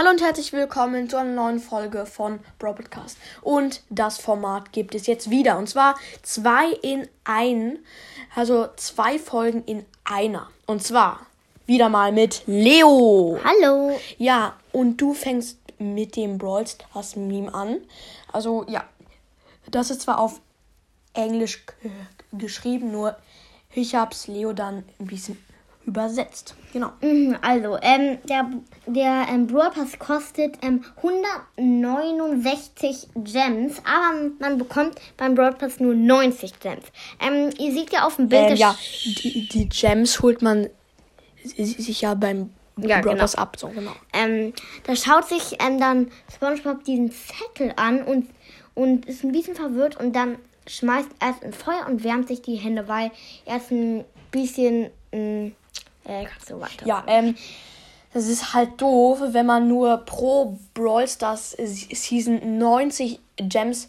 [0.00, 3.18] Hallo und herzlich willkommen zu einer neuen Folge von Brawl Podcast.
[3.42, 5.58] Und das Format gibt es jetzt wieder.
[5.58, 7.78] Und zwar zwei in ein,
[8.34, 10.48] also zwei Folgen in einer.
[10.64, 11.26] Und zwar
[11.66, 13.38] wieder mal mit Leo.
[13.44, 13.94] Hallo.
[14.16, 17.76] Ja, und du fängst mit dem Brawl Stars Meme an.
[18.32, 18.84] Also ja,
[19.70, 20.40] das ist zwar auf
[21.12, 21.62] Englisch
[22.32, 23.16] geschrieben, nur
[23.74, 25.36] ich hab's Leo dann ein bisschen
[25.86, 26.54] übersetzt.
[26.72, 26.90] Genau.
[27.00, 28.48] Mhm, Also, ähm, der,
[28.86, 35.94] der ähm, Brawl Pass kostet ähm, 169 Gems, aber man bekommt beim Brawl Pass nur
[35.94, 36.84] 90 Gems.
[37.20, 40.68] Ähm, ihr seht ja auf dem Bild, Ähm, ja, die, die Gems holt man
[41.42, 43.22] si- sich ja beim Ja, Brawl genau.
[43.22, 43.56] Pass ab.
[43.58, 43.92] So, genau.
[44.12, 44.52] ähm,
[44.84, 48.28] da schaut sich ähm, dann SpongeBob diesen Zettel an und,
[48.74, 50.36] und ist ein bisschen verwirrt und dann
[50.66, 53.10] schmeißt er es ins Feuer und wärmt sich die Hände, weil
[53.44, 55.50] er ist ein bisschen, mh,
[56.10, 56.86] äh, kannst du weiter.
[56.86, 57.36] Ja, ähm,
[58.12, 63.88] das ist halt doof, wenn man nur pro Brawl Stars Season 90 Gems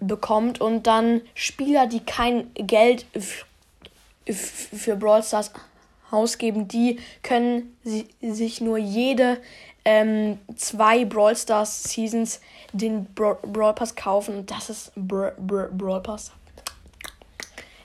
[0.00, 3.06] bekommt und dann Spieler, die kein Geld
[4.26, 5.52] für Brawl Stars
[6.10, 9.38] ausgeben, die können si sich nur jede
[9.84, 12.40] ähm, zwei Brawl Stars Seasons
[12.72, 16.32] den Bra Brawl Pass kaufen und das ist Bra Bra Brawl Pass.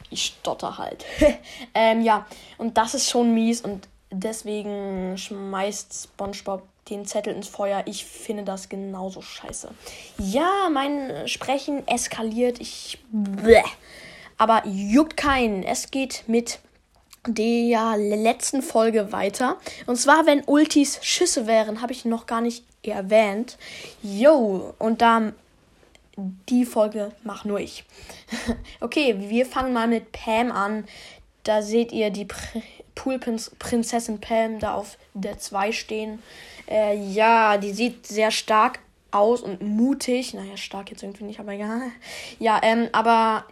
[0.10, 1.06] Ich stotter halt.
[1.74, 2.26] ähm, ja,
[2.58, 7.84] und das ist schon mies und deswegen schmeißt SpongeBob den Zettel ins Feuer.
[7.86, 9.70] Ich finde das genauso scheiße.
[10.18, 12.60] Ja, mein Sprechen eskaliert.
[12.60, 13.00] Ich.
[13.12, 13.64] Bleh.
[14.38, 15.64] Aber juckt keinen.
[15.64, 16.60] Es geht mit
[17.28, 19.58] der letzten Folge weiter.
[19.86, 23.58] Und zwar, wenn Ultis Schüsse wären, habe ich noch gar nicht erwähnt.
[24.02, 25.34] Yo, und da
[26.50, 27.84] die Folge mach nur ich.
[28.82, 30.86] okay, wir fangen mal mit Pam an.
[31.44, 32.62] Da seht ihr die Pr
[32.96, 36.22] Poolprinzessin Pam da auf der 2 stehen.
[36.70, 38.80] Äh, ja, die sieht sehr stark
[39.12, 40.34] aus und mutig.
[40.34, 41.82] Naja, stark jetzt irgendwie nicht, aber egal.
[42.40, 43.46] Ja, ähm, aber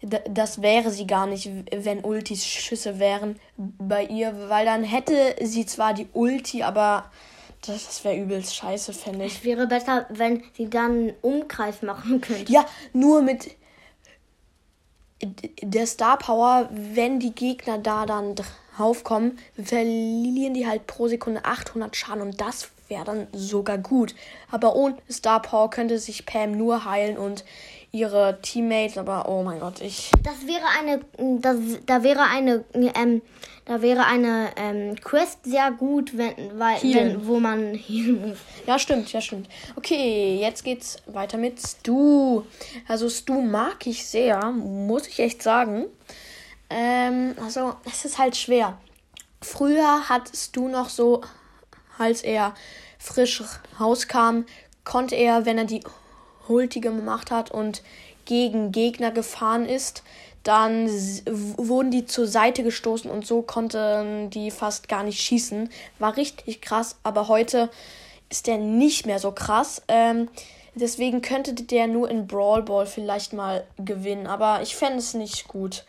[0.00, 5.66] das wäre sie gar nicht, wenn Ultis Schüsse wären bei ihr, weil dann hätte sie
[5.66, 7.10] zwar die Ulti, aber
[7.62, 9.38] das, das wäre übelst scheiße, fände ich.
[9.38, 12.52] Es wäre besser, wenn sie dann einen Umkreis machen könnte.
[12.52, 13.56] Ja, nur mit
[15.22, 18.34] der Star Power, wenn die Gegner da dann
[18.76, 24.14] draufkommen, verlieren die halt pro Sekunde 800 Schaden und das wäre dann sogar gut.
[24.50, 27.44] Aber ohne Star Power könnte sich Pam nur heilen und
[27.92, 30.10] ihre Teammates, aber oh mein Gott, ich.
[30.22, 33.22] Das wäre eine, das, da wäre eine, ähm,
[33.64, 38.38] da wäre eine ähm, Quest sehr gut, wenn, weil, wenn, wo man healen muss.
[38.66, 39.48] Ja, stimmt, ja, stimmt.
[39.76, 42.42] Okay, jetzt geht's weiter mit Stu.
[42.86, 45.86] Also Stu mag ich sehr, muss ich echt sagen.
[46.68, 48.78] Ähm, also, es ist halt schwer.
[49.40, 51.22] Früher hat Stu noch so,
[51.98, 52.54] als er
[52.98, 53.42] frisch
[53.80, 54.44] rauskam,
[54.84, 55.82] konnte er, wenn er die
[56.48, 57.82] Ulti gemacht hat und
[58.24, 60.02] gegen Gegner gefahren ist,
[60.42, 60.88] dann
[61.26, 65.70] wurden die zur Seite gestoßen und so konnten die fast gar nicht schießen.
[65.98, 67.68] War richtig krass, aber heute
[68.30, 69.82] ist der nicht mehr so krass.
[69.88, 70.28] Ähm,
[70.74, 75.48] deswegen könnte der nur in Brawl Ball vielleicht mal gewinnen, aber ich fände es nicht
[75.48, 75.84] gut.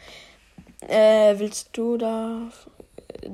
[0.87, 2.49] Äh, willst du da,
[3.21, 3.29] äh,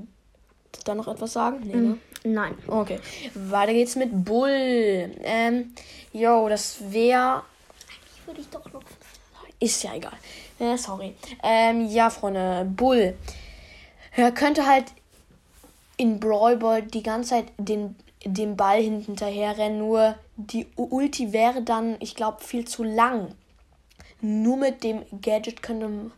[0.84, 1.62] da noch etwas sagen?
[1.64, 1.98] Nee, ne?
[2.24, 2.56] Nein.
[2.68, 3.00] Okay,
[3.34, 5.12] weiter geht's mit Bull.
[5.24, 5.74] Ähm,
[6.12, 7.44] yo, das wäre.
[8.16, 8.82] Ich würde ich doch noch.
[9.60, 10.14] Ist ja egal.
[10.60, 11.16] Äh, sorry.
[11.42, 13.16] Ähm, ja, Freunde, Bull.
[14.16, 14.86] Er könnte halt
[15.98, 17.96] in Brawl Ball die ganze Zeit den,
[18.26, 23.36] den Ball hinterher rennen, nur die Ulti wäre dann, ich glaube, viel zu lang.
[24.22, 26.12] Nur mit dem Gadget könnte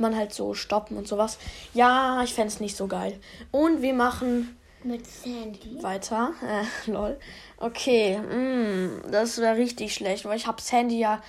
[0.00, 1.38] man halt so stoppen und sowas.
[1.74, 3.18] Ja, ich fände es nicht so geil.
[3.50, 5.82] Und wir machen Mit Sandy.
[5.82, 6.32] weiter.
[6.42, 7.18] Äh, lol.
[7.58, 11.20] Okay, mm, das wäre richtig schlecht, weil ich habe Sandy ja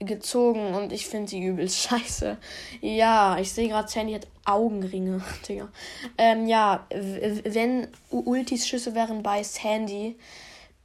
[0.00, 2.36] gezogen und ich finde sie übelst scheiße.
[2.80, 5.68] Ja, ich sehe gerade, Sandy hat Augenringe, Digga.
[6.16, 10.16] Ähm, ja, wenn Ultis Schüsse wären bei Sandy,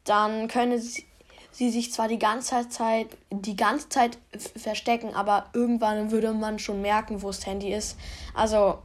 [0.03, 1.06] dann könnte sie,
[1.53, 4.17] sie sich zwar die ganze Zeit, die ganze Zeit
[4.57, 7.97] verstecken, aber irgendwann würde man schon merken, wo Sandy ist.
[8.33, 8.79] Also,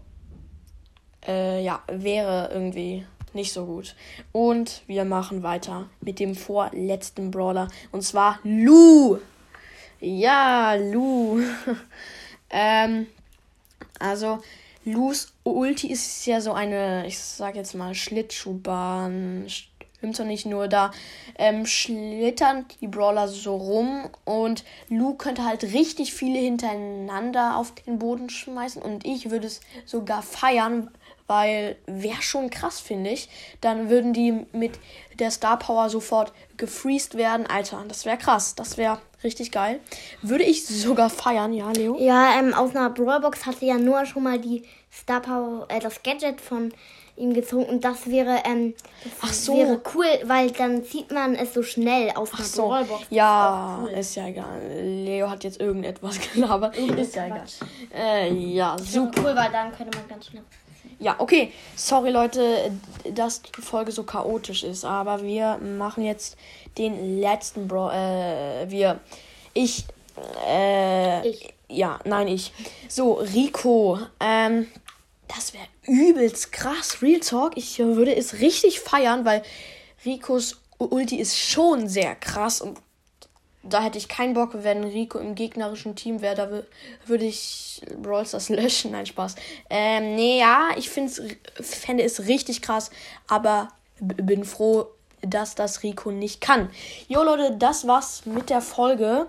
[1.27, 3.97] äh, ja, wäre irgendwie nicht so gut.
[4.33, 7.69] Und wir machen weiter mit dem vorletzten Brawler.
[7.91, 9.19] Und zwar Lu.
[10.01, 11.41] Ja, Lu.
[12.51, 13.07] ähm,
[13.99, 14.41] also,
[14.85, 19.47] Lus Ulti ist ja so eine, ich sag jetzt mal, Schlittschuhbahn.
[20.01, 20.93] Doch nicht nur, da
[21.37, 27.99] ähm, schlittern die Brawler so rum und Lu könnte halt richtig viele hintereinander auf den
[27.99, 30.91] Boden schmeißen und ich würde es sogar feiern,
[31.27, 33.29] weil wäre schon krass, finde ich.
[33.61, 34.79] Dann würden die mit
[35.19, 37.47] der Star Power sofort gefreezed werden.
[37.47, 38.55] Alter, das wäre krass.
[38.55, 39.81] Das wäre richtig geil.
[40.23, 41.97] Würde ich sogar feiern, ja, Leo?
[41.99, 46.03] Ja, ähm, aus einer Brawlbox hatte ja nur schon mal die Star Power, äh, das
[46.03, 46.73] Gadget von
[47.19, 48.75] ihm gezogen und das wäre, ähm,
[49.05, 49.57] das Ach so.
[49.57, 53.07] wäre cool, weil dann sieht man es so schnell aus einer So, Brawlbox.
[53.11, 54.61] ja, ist ja egal.
[54.83, 56.77] Leo hat jetzt irgendetwas gelabert.
[56.77, 57.45] Ist ja egal.
[57.95, 59.21] Äh, ja, super.
[59.23, 60.43] Cool, weil dann könnte man ganz schnell.
[61.01, 61.53] Ja, okay.
[61.77, 62.73] Sorry, Leute,
[63.13, 64.85] dass die Folge so chaotisch ist.
[64.85, 66.37] Aber wir machen jetzt
[66.77, 67.91] den letzten Bro.
[67.91, 68.99] Äh, wir.
[69.55, 69.85] Ich.
[70.47, 71.55] Äh, Ich.
[71.69, 72.53] Ja, nein, ich.
[72.89, 73.99] So, Rico.
[74.19, 74.67] Ähm,
[75.35, 77.03] das wäre übelst krass.
[77.03, 77.57] Real Talk.
[77.57, 79.43] Ich würde es richtig feiern, weil
[80.05, 82.79] Ricos Ulti ist schon sehr krass und
[83.65, 86.35] da hätte ich keinen Bock, wenn Rico im gegnerischen Team wäre.
[86.37, 86.65] Da wür-
[87.07, 88.93] würde ich Brawl Stars löschen.
[88.93, 89.35] Nein, Spaß.
[89.69, 91.21] Ähm, nee, ja, ich find's,
[91.61, 92.91] fände es richtig krass,
[93.27, 93.69] aber
[94.01, 94.87] bin froh,
[95.21, 96.71] dass das Rico nicht kann.
[97.09, 99.27] Jo, Leute, das war's mit der Folge.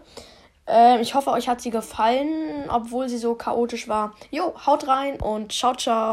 [0.70, 2.30] Ähm, ich hoffe, euch hat sie gefallen,
[2.70, 4.14] obwohl sie so chaotisch war.
[4.30, 6.08] Jo, haut rein und ciao, ciao.